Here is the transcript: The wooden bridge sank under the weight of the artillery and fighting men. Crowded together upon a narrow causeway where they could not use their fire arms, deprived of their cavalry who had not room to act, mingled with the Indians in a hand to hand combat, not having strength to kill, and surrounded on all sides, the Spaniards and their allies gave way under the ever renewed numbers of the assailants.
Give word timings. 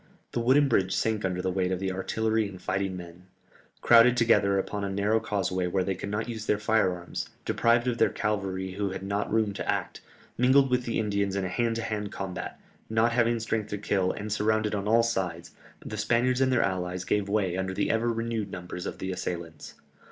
The 0.31 0.39
wooden 0.39 0.67
bridge 0.67 0.95
sank 0.95 1.23
under 1.23 1.43
the 1.43 1.51
weight 1.51 1.71
of 1.71 1.77
the 1.79 1.91
artillery 1.91 2.49
and 2.49 2.59
fighting 2.59 2.97
men. 2.97 3.27
Crowded 3.81 4.17
together 4.17 4.57
upon 4.57 4.83
a 4.83 4.89
narrow 4.89 5.19
causeway 5.19 5.67
where 5.67 5.83
they 5.83 5.93
could 5.93 6.09
not 6.09 6.27
use 6.27 6.47
their 6.47 6.57
fire 6.57 6.91
arms, 6.93 7.29
deprived 7.45 7.85
of 7.87 7.99
their 7.99 8.09
cavalry 8.09 8.71
who 8.71 8.89
had 8.89 9.03
not 9.03 9.31
room 9.31 9.53
to 9.53 9.71
act, 9.71 10.01
mingled 10.39 10.71
with 10.71 10.85
the 10.85 10.97
Indians 10.97 11.35
in 11.35 11.45
a 11.45 11.49
hand 11.49 11.75
to 11.75 11.83
hand 11.83 12.11
combat, 12.11 12.59
not 12.89 13.11
having 13.11 13.39
strength 13.39 13.69
to 13.69 13.77
kill, 13.77 14.11
and 14.11 14.33
surrounded 14.33 14.73
on 14.73 14.87
all 14.87 15.03
sides, 15.03 15.51
the 15.85 15.97
Spaniards 15.97 16.41
and 16.41 16.51
their 16.51 16.63
allies 16.63 17.05
gave 17.05 17.29
way 17.29 17.55
under 17.55 17.75
the 17.75 17.91
ever 17.91 18.11
renewed 18.11 18.49
numbers 18.51 18.87
of 18.87 18.97
the 18.97 19.11
assailants. 19.11 19.75